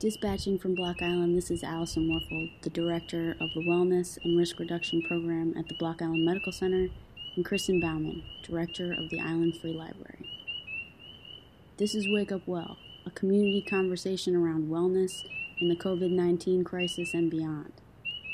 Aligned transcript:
Dispatching 0.00 0.58
from 0.58 0.74
Block 0.74 1.00
Island, 1.00 1.38
this 1.38 1.52
is 1.52 1.62
Allison 1.62 2.08
Warfel, 2.08 2.50
the 2.62 2.70
Director 2.70 3.36
of 3.40 3.48
the 3.54 3.60
Wellness 3.60 4.18
and 4.24 4.36
Risk 4.36 4.58
Reduction 4.58 5.00
Program 5.02 5.54
at 5.56 5.68
the 5.68 5.76
Block 5.76 6.02
Island 6.02 6.24
Medical 6.24 6.50
Center, 6.52 6.88
and 7.36 7.44
Kristen 7.44 7.80
Bauman, 7.80 8.22
Director 8.42 8.92
of 8.92 9.08
the 9.10 9.20
Island 9.20 9.56
Free 9.60 9.72
Library. 9.72 10.28
This 11.76 11.94
is 11.94 12.08
Wake 12.08 12.32
Up 12.32 12.42
Well, 12.44 12.76
a 13.06 13.10
community 13.10 13.62
conversation 13.62 14.34
around 14.34 14.68
wellness 14.68 15.12
in 15.60 15.68
the 15.68 15.76
COVID 15.76 16.10
19 16.10 16.64
crisis 16.64 17.14
and 17.14 17.30
beyond. 17.30 17.72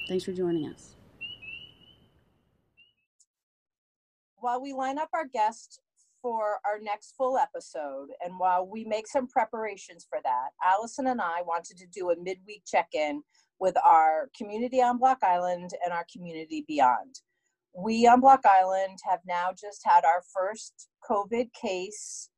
Thanks 0.09 0.25
for 0.25 0.33
joining 0.33 0.67
us. 0.67 0.95
While 4.37 4.63
we 4.63 4.73
line 4.73 4.99
up 4.99 5.11
our 5.13 5.27
guest 5.27 5.81
for 6.23 6.59
our 6.65 6.79
next 6.81 7.15
full 7.17 7.39
episode, 7.39 8.09
and 8.25 8.39
while 8.39 8.67
we 8.67 8.85
make 8.85 9.07
some 9.07 9.27
preparations 9.27 10.07
for 10.09 10.19
that, 10.23 10.51
Allison 10.65 11.07
and 11.09 11.21
I 11.21 11.43
wanted 11.43 11.77
to 11.79 11.87
do 11.87 12.11
a 12.11 12.17
midweek 12.17 12.63
check 12.67 12.89
in 12.93 13.23
with 13.59 13.77
our 13.85 14.31
community 14.37 14.81
on 14.81 14.99
Block 14.99 15.19
Island 15.23 15.71
and 15.85 15.93
our 15.93 16.07
community 16.13 16.65
beyond. 16.67 17.21
We 17.75 18.07
on 18.07 18.21
Block 18.21 18.41
Island 18.45 18.99
have 19.09 19.21
now 19.27 19.51
just 19.51 19.83
had 19.85 20.05
our 20.05 20.23
first 20.35 20.89
COVID 21.09 21.53
case. 21.53 22.31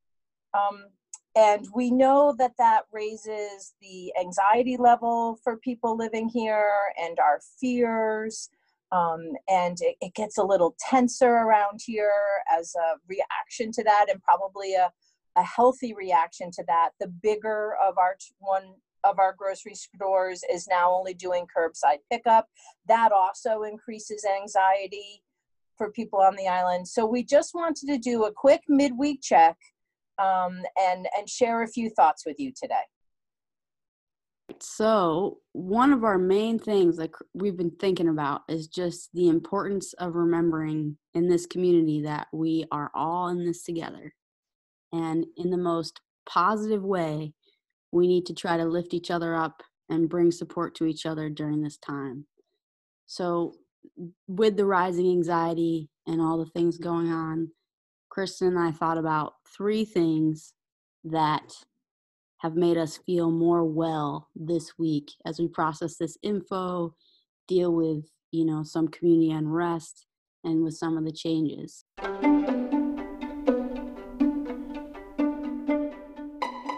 Um, 0.52 0.86
and 1.34 1.66
we 1.74 1.90
know 1.90 2.34
that 2.38 2.52
that 2.58 2.82
raises 2.92 3.74
the 3.80 4.12
anxiety 4.20 4.76
level 4.76 5.38
for 5.42 5.56
people 5.56 5.96
living 5.96 6.28
here 6.28 6.74
and 7.02 7.18
our 7.18 7.40
fears 7.58 8.50
um, 8.92 9.32
and 9.48 9.78
it, 9.80 9.96
it, 10.02 10.14
gets 10.14 10.36
a 10.36 10.42
little 10.42 10.76
tenser 10.78 11.30
around 11.30 11.80
here 11.84 12.12
as 12.56 12.74
a 12.74 12.98
reaction 13.08 13.72
to 13.72 13.82
that 13.82 14.06
and 14.10 14.22
probably 14.22 14.74
a, 14.74 14.92
a 15.36 15.42
healthy 15.42 15.94
reaction 15.94 16.50
to 16.52 16.64
that. 16.68 16.90
The 17.00 17.08
bigger 17.08 17.74
of 17.82 17.96
our 17.96 18.16
one 18.38 18.74
of 19.02 19.18
our 19.18 19.34
grocery 19.36 19.74
stores 19.74 20.42
is 20.52 20.68
now 20.68 20.92
only 20.92 21.14
doing 21.14 21.46
curbside 21.46 21.98
pickup. 22.10 22.48
That 22.86 23.12
also 23.12 23.62
increases 23.62 24.24
anxiety 24.24 25.22
for 25.76 25.90
people 25.90 26.20
on 26.20 26.36
the 26.36 26.46
island. 26.46 26.86
So 26.86 27.06
we 27.06 27.24
just 27.24 27.54
wanted 27.54 27.88
to 27.88 27.98
do 27.98 28.24
a 28.24 28.32
quick 28.32 28.60
midweek 28.68 29.22
check 29.22 29.56
um, 30.18 30.60
and 30.78 31.08
and 31.16 31.28
share 31.28 31.62
a 31.62 31.68
few 31.68 31.88
thoughts 31.88 32.24
with 32.26 32.38
you 32.38 32.52
today 32.54 32.84
so, 34.60 35.38
one 35.52 35.92
of 35.92 36.04
our 36.04 36.18
main 36.18 36.58
things 36.58 36.96
that 36.96 37.10
we've 37.34 37.56
been 37.56 37.76
thinking 37.80 38.08
about 38.08 38.42
is 38.48 38.68
just 38.68 39.10
the 39.14 39.28
importance 39.28 39.92
of 39.94 40.14
remembering 40.14 40.96
in 41.14 41.28
this 41.28 41.46
community 41.46 42.02
that 42.02 42.28
we 42.32 42.64
are 42.70 42.90
all 42.94 43.28
in 43.28 43.44
this 43.44 43.62
together. 43.64 44.14
And 44.92 45.26
in 45.36 45.50
the 45.50 45.56
most 45.56 46.00
positive 46.26 46.82
way, 46.82 47.34
we 47.92 48.06
need 48.06 48.26
to 48.26 48.34
try 48.34 48.56
to 48.56 48.64
lift 48.64 48.94
each 48.94 49.10
other 49.10 49.34
up 49.34 49.62
and 49.88 50.08
bring 50.08 50.30
support 50.30 50.74
to 50.76 50.86
each 50.86 51.06
other 51.06 51.28
during 51.28 51.62
this 51.62 51.78
time. 51.78 52.26
So, 53.06 53.54
with 54.28 54.56
the 54.56 54.66
rising 54.66 55.10
anxiety 55.10 55.90
and 56.06 56.20
all 56.20 56.38
the 56.38 56.50
things 56.50 56.78
going 56.78 57.12
on, 57.12 57.50
Kristen 58.10 58.48
and 58.48 58.58
I 58.58 58.72
thought 58.72 58.98
about 58.98 59.34
three 59.56 59.84
things 59.84 60.52
that 61.04 61.52
have 62.42 62.56
made 62.56 62.76
us 62.76 62.98
feel 63.06 63.30
more 63.30 63.64
well 63.64 64.28
this 64.34 64.76
week 64.76 65.12
as 65.24 65.38
we 65.38 65.46
process 65.46 65.96
this 65.96 66.18
info, 66.24 66.92
deal 67.46 67.72
with, 67.72 68.04
you 68.32 68.44
know, 68.44 68.64
some 68.64 68.88
community 68.88 69.30
unrest 69.30 70.06
and 70.42 70.64
with 70.64 70.74
some 70.74 70.98
of 70.98 71.04
the 71.04 71.12
changes. 71.12 71.84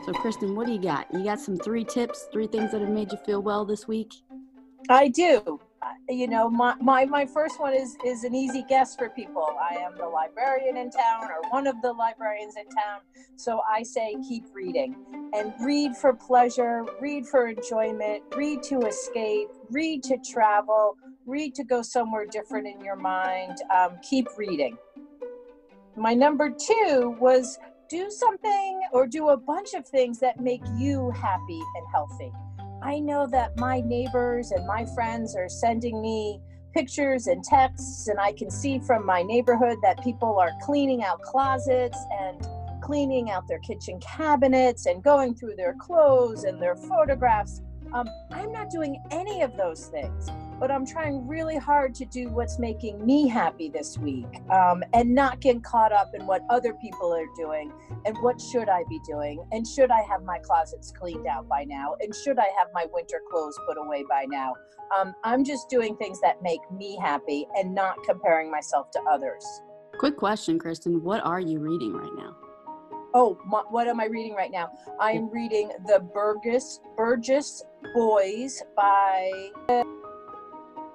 So, 0.04 0.12
Kristen, 0.12 0.54
what 0.54 0.66
do 0.66 0.74
you 0.74 0.82
got? 0.82 1.06
You 1.14 1.24
got 1.24 1.40
some 1.40 1.56
three 1.56 1.84
tips, 1.84 2.28
three 2.30 2.46
things 2.46 2.72
that 2.72 2.82
have 2.82 2.90
made 2.90 3.10
you 3.10 3.16
feel 3.24 3.40
well 3.40 3.64
this 3.64 3.88
week? 3.88 4.12
I 4.90 5.08
do 5.08 5.58
you 6.08 6.28
know 6.28 6.50
my, 6.50 6.74
my 6.80 7.04
my 7.04 7.26
first 7.26 7.60
one 7.60 7.74
is 7.74 7.96
is 8.04 8.24
an 8.24 8.34
easy 8.34 8.64
guess 8.68 8.94
for 8.96 9.08
people. 9.10 9.46
I 9.70 9.76
am 9.76 9.96
the 9.96 10.06
librarian 10.06 10.76
in 10.76 10.90
town 10.90 11.24
or 11.24 11.50
one 11.50 11.66
of 11.66 11.80
the 11.82 11.92
librarians 11.92 12.56
in 12.56 12.64
town 12.66 13.00
so 13.36 13.60
i 13.68 13.82
say 13.82 14.16
keep 14.28 14.44
reading 14.52 14.94
and 15.34 15.52
read 15.60 15.96
for 15.96 16.12
pleasure 16.12 16.84
read 17.00 17.26
for 17.26 17.48
enjoyment 17.48 18.22
read 18.36 18.62
to 18.62 18.80
escape 18.80 19.48
read 19.70 20.02
to 20.02 20.16
travel 20.18 20.96
read 21.26 21.54
to 21.54 21.64
go 21.64 21.82
somewhere 21.82 22.26
different 22.26 22.66
in 22.66 22.84
your 22.84 22.96
mind 22.96 23.56
um, 23.74 23.98
keep 24.02 24.28
reading. 24.36 24.76
My 25.96 26.14
number 26.14 26.50
two 26.50 27.16
was 27.20 27.58
do 27.88 28.10
something 28.10 28.80
or 28.92 29.06
do 29.06 29.28
a 29.28 29.36
bunch 29.36 29.74
of 29.74 29.86
things 29.86 30.18
that 30.20 30.40
make 30.40 30.62
you 30.76 31.10
happy 31.10 31.60
and 31.76 31.86
healthy 31.92 32.32
I 32.84 33.00
know 33.00 33.26
that 33.28 33.56
my 33.56 33.80
neighbors 33.80 34.50
and 34.50 34.66
my 34.66 34.84
friends 34.94 35.34
are 35.34 35.48
sending 35.48 36.02
me 36.02 36.38
pictures 36.74 37.28
and 37.28 37.42
texts, 37.42 38.08
and 38.08 38.20
I 38.20 38.32
can 38.32 38.50
see 38.50 38.78
from 38.78 39.06
my 39.06 39.22
neighborhood 39.22 39.78
that 39.82 40.04
people 40.04 40.38
are 40.38 40.50
cleaning 40.60 41.02
out 41.02 41.22
closets 41.22 41.96
and 42.20 42.46
cleaning 42.82 43.30
out 43.30 43.48
their 43.48 43.60
kitchen 43.60 43.98
cabinets 44.00 44.84
and 44.84 45.02
going 45.02 45.34
through 45.34 45.56
their 45.56 45.74
clothes 45.80 46.44
and 46.44 46.60
their 46.60 46.76
photographs. 46.76 47.62
Um, 47.94 48.06
I'm 48.30 48.52
not 48.52 48.68
doing 48.68 49.02
any 49.10 49.40
of 49.40 49.56
those 49.56 49.86
things 49.86 50.28
but 50.58 50.70
I'm 50.70 50.86
trying 50.86 51.26
really 51.26 51.56
hard 51.56 51.94
to 51.96 52.04
do 52.04 52.28
what's 52.28 52.58
making 52.58 53.04
me 53.04 53.28
happy 53.28 53.68
this 53.68 53.98
week 53.98 54.26
um, 54.50 54.82
and 54.92 55.14
not 55.14 55.40
get 55.40 55.62
caught 55.62 55.92
up 55.92 56.12
in 56.14 56.26
what 56.26 56.42
other 56.50 56.74
people 56.74 57.12
are 57.12 57.26
doing 57.36 57.72
and 58.04 58.16
what 58.18 58.40
should 58.40 58.68
I 58.68 58.84
be 58.88 59.00
doing 59.06 59.44
and 59.52 59.66
should 59.66 59.90
I 59.90 60.02
have 60.02 60.22
my 60.22 60.38
closets 60.38 60.92
cleaned 60.92 61.26
out 61.26 61.48
by 61.48 61.64
now 61.64 61.96
and 62.00 62.14
should 62.14 62.38
I 62.38 62.46
have 62.58 62.68
my 62.72 62.86
winter 62.92 63.20
clothes 63.30 63.58
put 63.66 63.76
away 63.78 64.04
by 64.08 64.26
now. 64.28 64.54
Um, 64.98 65.14
I'm 65.24 65.44
just 65.44 65.68
doing 65.68 65.96
things 65.96 66.20
that 66.20 66.42
make 66.42 66.60
me 66.70 66.98
happy 67.00 67.46
and 67.56 67.74
not 67.74 68.02
comparing 68.04 68.50
myself 68.50 68.90
to 68.92 69.00
others. 69.10 69.44
Quick 69.98 70.16
question, 70.16 70.58
Kristen. 70.58 71.02
What 71.02 71.24
are 71.24 71.40
you 71.40 71.58
reading 71.60 71.92
right 71.92 72.12
now? 72.16 72.36
Oh, 73.16 73.38
my, 73.46 73.62
what 73.70 73.86
am 73.86 74.00
I 74.00 74.06
reading 74.06 74.34
right 74.34 74.50
now? 74.50 74.70
I'm 75.00 75.30
reading 75.30 75.70
The 75.86 76.00
Burgess 76.00 76.80
Burgess 76.96 77.62
Boys 77.94 78.60
by 78.76 79.50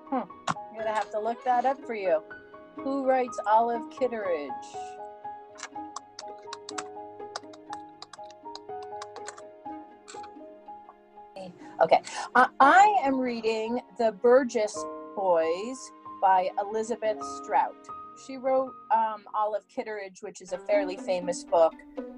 Hmm. 0.09 0.21
I'm 0.47 0.77
gonna 0.77 0.93
have 0.93 1.11
to 1.11 1.19
look 1.19 1.43
that 1.45 1.65
up 1.65 1.79
for 1.85 1.93
you. 1.93 2.21
Who 2.77 3.05
writes 3.05 3.39
Olive 3.45 3.89
Kitteridge? 3.91 4.49
Okay, 11.81 12.01
uh, 12.35 12.47
I 12.59 12.97
am 13.03 13.17
reading 13.17 13.81
The 13.97 14.11
Burgess 14.11 14.83
Boys 15.15 15.91
by 16.21 16.49
Elizabeth 16.59 17.17
Strout 17.41 17.75
she 18.25 18.37
wrote 18.37 18.73
um, 18.93 19.23
Olive 19.33 19.67
Kitteridge, 19.67 20.21
which 20.21 20.41
is 20.41 20.51
a 20.51 20.57
fairly 20.57 20.97
famous 20.97 21.43
book. 21.43 21.73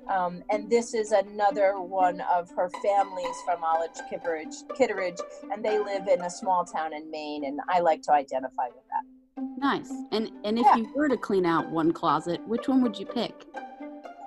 Um, 0.09 0.43
and 0.49 0.69
this 0.69 0.93
is 0.93 1.11
another 1.11 1.79
one 1.79 2.21
of 2.21 2.49
her 2.51 2.69
families 2.83 3.35
from 3.45 3.63
Olive 3.63 3.91
Kitteridge, 4.09 4.55
Kitteridge, 4.75 5.19
and 5.51 5.63
they 5.63 5.79
live 5.79 6.07
in 6.07 6.21
a 6.21 6.29
small 6.29 6.65
town 6.65 6.93
in 6.93 7.09
Maine, 7.09 7.45
and 7.45 7.59
I 7.69 7.79
like 7.79 8.01
to 8.03 8.11
identify 8.11 8.67
with 8.67 8.83
that. 8.89 9.43
Nice. 9.57 9.91
And 10.11 10.31
and 10.43 10.59
if 10.59 10.65
yeah. 10.65 10.77
you 10.77 10.91
were 10.95 11.07
to 11.07 11.17
clean 11.17 11.45
out 11.45 11.69
one 11.69 11.91
closet, 11.93 12.45
which 12.47 12.67
one 12.67 12.81
would 12.81 12.97
you 12.97 13.05
pick? 13.05 13.45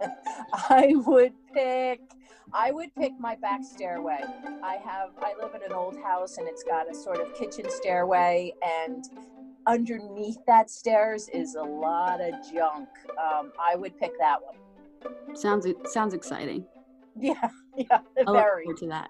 I 0.70 0.94
would 0.94 1.32
pick 1.52 2.00
I 2.52 2.70
would 2.70 2.94
pick 2.94 3.12
my 3.18 3.34
back 3.36 3.64
stairway. 3.64 4.20
I 4.62 4.76
have 4.84 5.10
I 5.18 5.34
live 5.42 5.54
in 5.54 5.62
an 5.62 5.72
old 5.72 5.96
house 6.02 6.38
and 6.38 6.48
it's 6.48 6.62
got 6.62 6.90
a 6.90 6.94
sort 6.94 7.20
of 7.20 7.34
kitchen 7.34 7.68
stairway 7.68 8.52
and 8.62 9.04
underneath 9.66 10.38
that 10.46 10.70
stairs 10.70 11.28
is 11.30 11.54
a 11.54 11.62
lot 11.62 12.20
of 12.20 12.34
junk. 12.52 12.88
Um, 13.18 13.52
I 13.60 13.76
would 13.76 13.98
pick 13.98 14.12
that 14.20 14.42
one. 14.42 14.56
Sounds 15.34 15.66
sounds 15.86 16.14
exciting. 16.14 16.66
Yeah, 17.16 17.48
yeah, 17.76 18.00
I 18.18 18.32
very. 18.32 18.66
Look 18.66 18.80
to 18.80 18.88
that. 18.88 19.08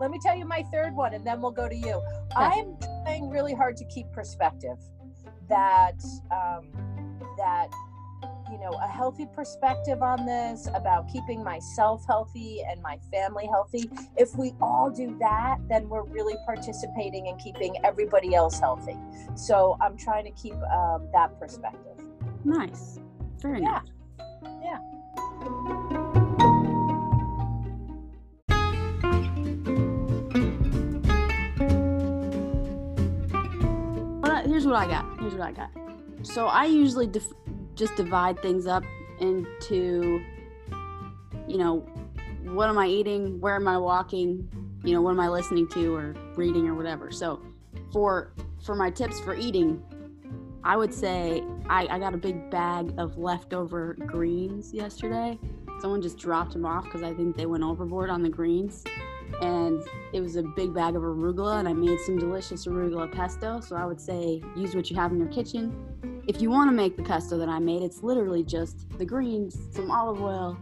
Let 0.00 0.10
me 0.10 0.18
tell 0.22 0.34
you 0.34 0.46
my 0.46 0.62
third 0.72 0.94
one, 0.94 1.12
and 1.12 1.22
then 1.22 1.42
we'll 1.42 1.50
go 1.50 1.68
to 1.68 1.76
you. 1.76 2.00
I'm 2.34 2.78
trying 3.04 3.28
really 3.28 3.52
hard 3.52 3.76
to 3.76 3.84
keep 3.94 4.10
perspective. 4.10 4.78
That 5.50 6.00
um, 6.30 6.72
that 7.36 7.68
you 8.50 8.58
know 8.58 8.70
a 8.82 8.88
healthy 8.88 9.26
perspective 9.34 10.02
on 10.02 10.24
this 10.24 10.68
about 10.74 11.08
keeping 11.12 11.42
myself 11.42 12.04
healthy 12.06 12.62
and 12.68 12.80
my 12.80 12.98
family 13.10 13.46
healthy 13.46 13.90
if 14.16 14.34
we 14.36 14.54
all 14.60 14.90
do 14.90 15.16
that 15.18 15.58
then 15.68 15.88
we're 15.88 16.04
really 16.04 16.36
participating 16.44 17.26
in 17.26 17.36
keeping 17.38 17.74
everybody 17.84 18.34
else 18.34 18.60
healthy 18.60 18.96
so 19.34 19.76
i'm 19.80 19.96
trying 19.96 20.24
to 20.24 20.30
keep 20.40 20.54
um, 20.54 21.08
that 21.12 21.38
perspective 21.40 21.98
nice 22.44 22.98
very 23.40 23.60
yeah. 23.60 23.80
nice 23.82 23.95
here's 34.46 34.64
what 34.64 34.76
i 34.76 34.86
got 34.86 35.04
here's 35.18 35.34
what 35.34 35.42
i 35.42 35.52
got 35.52 35.70
so 36.22 36.46
i 36.46 36.64
usually 36.64 37.06
def- 37.06 37.32
just 37.74 37.94
divide 37.96 38.40
things 38.40 38.66
up 38.66 38.84
into 39.20 40.22
you 41.48 41.58
know 41.58 41.84
what 42.52 42.68
am 42.68 42.78
I 42.78 42.86
eating? 42.86 43.40
Where 43.40 43.56
am 43.56 43.66
I 43.68 43.78
walking? 43.78 44.48
You 44.84 44.94
know, 44.94 45.02
what 45.02 45.10
am 45.10 45.20
I 45.20 45.28
listening 45.28 45.68
to 45.68 45.94
or 45.94 46.14
reading 46.36 46.68
or 46.68 46.74
whatever. 46.74 47.10
So 47.10 47.42
for 47.92 48.32
for 48.64 48.74
my 48.74 48.90
tips 48.90 49.20
for 49.20 49.34
eating, 49.34 49.82
I 50.66 50.76
would 50.76 50.92
say 50.92 51.44
I, 51.68 51.86
I 51.88 51.98
got 52.00 52.12
a 52.12 52.16
big 52.16 52.50
bag 52.50 52.92
of 52.98 53.16
leftover 53.16 53.94
greens 54.04 54.74
yesterday. 54.74 55.38
Someone 55.80 56.02
just 56.02 56.18
dropped 56.18 56.54
them 56.54 56.66
off 56.66 56.82
because 56.86 57.04
I 57.04 57.14
think 57.14 57.36
they 57.36 57.46
went 57.46 57.62
overboard 57.62 58.10
on 58.10 58.20
the 58.20 58.28
greens. 58.28 58.82
And 59.40 59.80
it 60.12 60.20
was 60.20 60.34
a 60.34 60.42
big 60.42 60.74
bag 60.74 60.96
of 60.96 61.02
arugula, 61.02 61.60
and 61.60 61.68
I 61.68 61.72
made 61.72 62.00
some 62.00 62.18
delicious 62.18 62.66
arugula 62.66 63.12
pesto. 63.12 63.60
So 63.60 63.76
I 63.76 63.86
would 63.86 64.00
say 64.00 64.42
use 64.56 64.74
what 64.74 64.90
you 64.90 64.96
have 64.96 65.12
in 65.12 65.20
your 65.20 65.28
kitchen. 65.28 66.22
If 66.26 66.42
you 66.42 66.50
want 66.50 66.68
to 66.68 66.74
make 66.74 66.96
the 66.96 67.04
pesto 67.04 67.38
that 67.38 67.48
I 67.48 67.60
made, 67.60 67.82
it's 67.82 68.02
literally 68.02 68.42
just 68.42 68.88
the 68.98 69.04
greens, 69.04 69.56
some 69.70 69.92
olive 69.92 70.20
oil, 70.20 70.58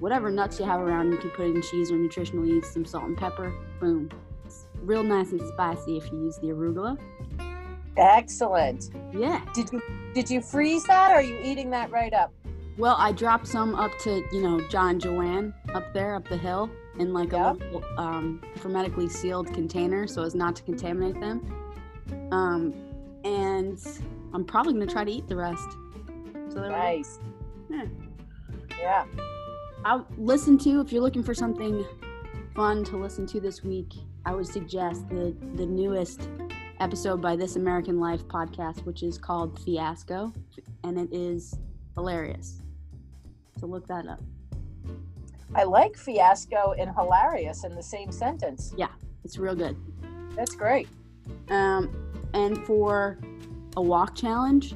whatever 0.00 0.30
nuts 0.30 0.58
you 0.58 0.64
have 0.64 0.80
around. 0.80 1.12
You 1.12 1.18
can 1.18 1.28
put 1.30 1.44
in 1.44 1.60
cheese 1.60 1.90
or 1.90 1.98
nutritional 1.98 2.46
yeast, 2.46 2.72
some 2.72 2.86
salt 2.86 3.04
and 3.04 3.16
pepper. 3.16 3.52
Boom. 3.78 4.08
It's 4.46 4.64
real 4.76 5.02
nice 5.02 5.32
and 5.32 5.46
spicy 5.48 5.98
if 5.98 6.10
you 6.10 6.24
use 6.24 6.38
the 6.38 6.46
arugula. 6.46 6.98
Excellent. 7.96 8.90
Yeah. 9.12 9.44
Did 9.54 9.72
you 9.72 9.82
did 10.14 10.30
you 10.30 10.40
freeze 10.40 10.84
that 10.84 11.10
or 11.10 11.16
are 11.16 11.22
you 11.22 11.38
eating 11.42 11.70
that 11.70 11.90
right 11.90 12.12
up? 12.12 12.32
Well, 12.76 12.96
I 12.98 13.12
dropped 13.12 13.46
some 13.46 13.76
up 13.76 13.92
to, 14.00 14.24
you 14.32 14.42
know, 14.42 14.60
John 14.68 14.98
Joanne 14.98 15.54
up 15.74 15.92
there, 15.92 16.16
up 16.16 16.28
the 16.28 16.36
hill, 16.36 16.68
in 16.98 17.12
like 17.12 17.32
a 17.32 17.52
little 17.52 17.84
um, 17.98 18.42
hermetically 18.60 19.08
sealed 19.08 19.52
container 19.54 20.08
so 20.08 20.22
as 20.22 20.34
not 20.34 20.56
to 20.56 20.62
contaminate 20.64 21.20
them. 21.20 21.40
Um, 22.32 22.74
and 23.24 23.78
I'm 24.32 24.44
probably 24.44 24.72
going 24.74 24.86
to 24.86 24.92
try 24.92 25.04
to 25.04 25.10
eat 25.10 25.28
the 25.28 25.36
rest. 25.36 25.68
So. 26.48 26.68
Nice. 26.68 27.20
Yeah. 27.70 27.86
Yeah. 28.80 29.04
I'll 29.84 30.06
listen 30.18 30.58
to, 30.58 30.80
if 30.80 30.92
you're 30.92 31.02
looking 31.02 31.22
for 31.22 31.34
something 31.34 31.84
fun 32.56 32.84
to 32.84 32.96
listen 32.96 33.26
to 33.28 33.40
this 33.40 33.62
week, 33.62 33.92
I 34.26 34.34
would 34.34 34.46
suggest 34.46 35.08
the, 35.08 35.36
the 35.54 35.66
newest 35.66 36.28
episode 36.80 37.22
by 37.22 37.36
This 37.36 37.56
American 37.56 38.00
Life 38.00 38.24
podcast, 38.26 38.84
which 38.84 39.02
is 39.02 39.18
called 39.18 39.58
Fiasco, 39.60 40.32
and 40.82 40.98
it 40.98 41.08
is 41.12 41.58
hilarious. 41.94 42.60
So 43.58 43.66
look 43.66 43.86
that 43.86 44.06
up. 44.06 44.20
I 45.54 45.64
like 45.64 45.96
fiasco 45.96 46.74
and 46.78 46.90
hilarious 46.94 47.64
in 47.64 47.74
the 47.74 47.82
same 47.82 48.10
sentence. 48.10 48.74
Yeah, 48.76 48.88
it's 49.24 49.38
real 49.38 49.54
good. 49.54 49.76
That's 50.36 50.56
great. 50.56 50.88
Um, 51.48 51.94
and 52.34 52.58
for 52.66 53.18
a 53.76 53.82
walk 53.82 54.16
challenge, 54.16 54.74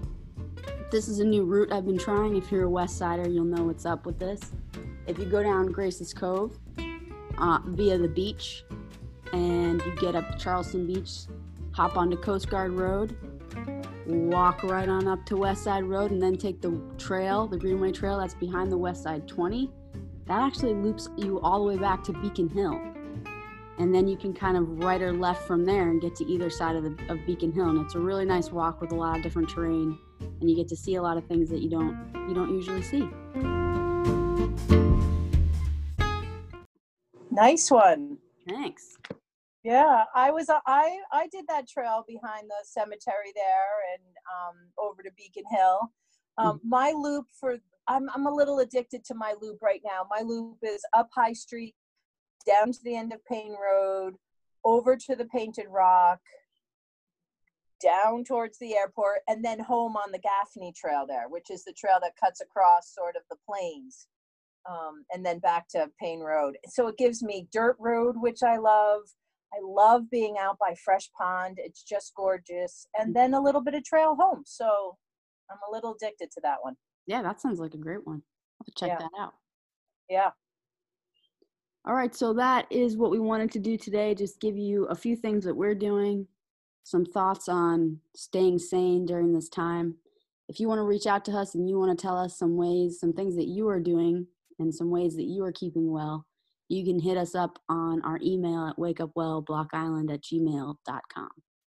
this 0.90 1.08
is 1.08 1.18
a 1.18 1.24
new 1.24 1.44
route 1.44 1.72
I've 1.72 1.84
been 1.84 1.98
trying. 1.98 2.36
If 2.36 2.52
you're 2.52 2.64
a 2.64 2.70
West 2.70 2.96
Sider, 2.96 3.28
you'll 3.28 3.44
know 3.44 3.64
what's 3.64 3.84
up 3.84 4.06
with 4.06 4.18
this. 4.18 4.52
If 5.06 5.18
you 5.18 5.24
go 5.24 5.42
down 5.42 5.72
Grace's 5.72 6.14
Cove 6.14 6.58
uh, 7.38 7.58
via 7.66 7.98
the 7.98 8.08
beach 8.08 8.64
and 9.32 9.82
you 9.82 9.94
get 9.96 10.14
up 10.14 10.30
to 10.30 10.38
Charlestown 10.38 10.86
Beach, 10.86 11.10
hop 11.78 11.96
onto 11.96 12.16
Coast 12.16 12.50
Guard 12.50 12.72
Road, 12.72 13.16
walk 14.04 14.64
right 14.64 14.88
on 14.88 15.06
up 15.06 15.24
to 15.26 15.36
West 15.36 15.62
Side 15.62 15.84
Road, 15.84 16.10
and 16.10 16.20
then 16.20 16.36
take 16.36 16.60
the 16.60 16.82
trail, 16.98 17.46
the 17.46 17.56
Greenway 17.56 17.92
Trail 17.92 18.18
that's 18.18 18.34
behind 18.34 18.72
the 18.72 18.76
West 18.76 19.04
Side 19.04 19.28
20. 19.28 19.70
That 20.26 20.40
actually 20.40 20.74
loops 20.74 21.08
you 21.16 21.38
all 21.38 21.60
the 21.60 21.66
way 21.66 21.76
back 21.80 22.02
to 22.02 22.12
Beacon 22.14 22.48
Hill 22.48 22.80
and 23.78 23.94
then 23.94 24.08
you 24.08 24.16
can 24.16 24.34
kind 24.34 24.56
of 24.56 24.82
right 24.82 25.00
or 25.00 25.12
left 25.12 25.46
from 25.46 25.64
there 25.64 25.88
and 25.88 26.00
get 26.00 26.16
to 26.16 26.26
either 26.26 26.50
side 26.50 26.74
of 26.74 26.82
the 26.82 27.12
of 27.12 27.24
Beacon 27.24 27.52
Hill. 27.52 27.68
And 27.68 27.84
it's 27.84 27.94
a 27.94 28.00
really 28.00 28.24
nice 28.24 28.50
walk 28.50 28.80
with 28.80 28.90
a 28.90 28.96
lot 28.96 29.16
of 29.16 29.22
different 29.22 29.48
terrain, 29.48 29.96
and 30.20 30.50
you 30.50 30.56
get 30.56 30.66
to 30.68 30.76
see 30.76 30.96
a 30.96 31.02
lot 31.02 31.16
of 31.16 31.24
things 31.26 31.48
that 31.50 31.60
you 31.60 31.70
don't 31.70 31.96
you 32.28 32.34
don't 32.34 32.52
usually 32.52 32.82
see. 32.82 33.08
Nice 37.30 37.70
one. 37.70 38.18
Thanks. 38.48 38.96
Yeah, 39.64 40.04
I 40.14 40.30
was 40.30 40.48
uh, 40.48 40.60
I 40.66 40.98
I 41.12 41.26
did 41.28 41.46
that 41.48 41.68
trail 41.68 42.04
behind 42.06 42.48
the 42.48 42.64
cemetery 42.64 43.32
there 43.34 43.94
and 43.94 44.02
um, 44.32 44.56
over 44.78 45.02
to 45.02 45.10
Beacon 45.16 45.44
Hill. 45.50 45.92
Um, 46.38 46.60
My 46.62 46.92
loop 46.92 47.26
for 47.38 47.58
I'm 47.88 48.08
I'm 48.14 48.26
a 48.26 48.34
little 48.34 48.60
addicted 48.60 49.04
to 49.06 49.14
my 49.14 49.34
loop 49.40 49.58
right 49.60 49.80
now. 49.84 50.06
My 50.08 50.22
loop 50.22 50.58
is 50.62 50.82
up 50.96 51.10
High 51.14 51.32
Street, 51.32 51.74
down 52.46 52.70
to 52.72 52.78
the 52.84 52.96
end 52.96 53.12
of 53.12 53.24
Payne 53.24 53.56
Road, 53.60 54.14
over 54.64 54.96
to 54.96 55.16
the 55.16 55.24
Painted 55.24 55.66
Rock, 55.68 56.20
down 57.82 58.22
towards 58.24 58.58
the 58.58 58.76
airport, 58.76 59.20
and 59.28 59.44
then 59.44 59.58
home 59.58 59.96
on 59.96 60.12
the 60.12 60.20
Gaffney 60.20 60.72
Trail 60.76 61.04
there, 61.06 61.28
which 61.28 61.50
is 61.50 61.64
the 61.64 61.72
trail 61.72 61.98
that 62.00 62.12
cuts 62.22 62.40
across 62.40 62.94
sort 62.94 63.16
of 63.16 63.22
the 63.28 63.36
plains, 63.44 64.06
um, 64.70 65.04
and 65.12 65.26
then 65.26 65.40
back 65.40 65.66
to 65.70 65.90
Payne 66.00 66.20
Road. 66.20 66.56
So 66.68 66.86
it 66.86 66.96
gives 66.96 67.22
me 67.24 67.48
dirt 67.52 67.76
road, 67.80 68.14
which 68.16 68.44
I 68.44 68.58
love. 68.58 69.00
I 69.52 69.58
love 69.62 70.10
being 70.10 70.36
out 70.38 70.58
by 70.58 70.74
Fresh 70.84 71.10
Pond. 71.16 71.58
It's 71.58 71.82
just 71.82 72.14
gorgeous. 72.14 72.86
And 72.98 73.14
then 73.14 73.32
a 73.32 73.36
mm-hmm. 73.36 73.46
little 73.46 73.60
bit 73.62 73.74
of 73.74 73.84
trail 73.84 74.14
home. 74.18 74.42
So 74.44 74.96
I'm 75.50 75.58
a 75.68 75.72
little 75.72 75.94
addicted 75.94 76.30
to 76.32 76.40
that 76.42 76.58
one. 76.60 76.74
Yeah, 77.06 77.22
that 77.22 77.40
sounds 77.40 77.58
like 77.58 77.74
a 77.74 77.78
great 77.78 78.06
one. 78.06 78.22
I'll 78.60 78.66
have 78.66 78.66
to 78.66 78.72
check 78.78 78.88
Yeah. 78.90 78.98
that 78.98 79.22
out. 79.22 79.34
Yeah. 80.08 80.30
All 81.86 81.94
right, 81.94 82.14
so 82.14 82.34
that 82.34 82.66
is 82.70 82.96
what 82.98 83.10
we 83.10 83.18
wanted 83.18 83.50
to 83.52 83.58
do 83.58 83.78
today. 83.78 84.14
Just 84.14 84.40
give 84.40 84.58
you 84.58 84.84
a 84.86 84.94
few 84.94 85.16
things 85.16 85.44
that 85.44 85.54
we're 85.54 85.74
doing, 85.74 86.26
some 86.82 87.04
thoughts 87.04 87.48
on 87.48 87.98
staying 88.14 88.58
sane 88.58 89.06
during 89.06 89.32
this 89.32 89.48
time. 89.48 89.94
If 90.48 90.60
you 90.60 90.68
want 90.68 90.80
to 90.80 90.84
reach 90.84 91.06
out 91.06 91.24
to 91.26 91.32
us 91.32 91.54
and 91.54 91.68
you 91.68 91.78
want 91.78 91.96
to 91.96 92.02
tell 92.02 92.18
us 92.18 92.38
some 92.38 92.56
ways, 92.56 93.00
some 93.00 93.14
things 93.14 93.36
that 93.36 93.46
you 93.46 93.68
are 93.68 93.80
doing, 93.80 94.26
and 94.58 94.74
some 94.74 94.90
ways 94.90 95.16
that 95.16 95.24
you 95.24 95.44
are 95.44 95.52
keeping 95.52 95.90
well, 95.90 96.26
you 96.68 96.84
can 96.84 97.00
hit 97.00 97.16
us 97.16 97.34
up 97.34 97.58
on 97.68 98.02
our 98.02 98.18
email 98.22 98.66
at 98.66 98.76
wakeupwellblockisland 98.76 100.12
at 100.12 100.22
gmail.com. 100.22 101.30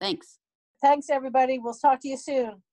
Thanks. 0.01 0.39
Thanks, 0.81 1.09
everybody. 1.09 1.59
We'll 1.59 1.73
talk 1.73 1.99
to 2.01 2.07
you 2.07 2.17
soon. 2.17 2.63